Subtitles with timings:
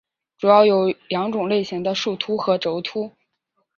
[0.39, 3.11] 主要有两种类型的树突和轴突。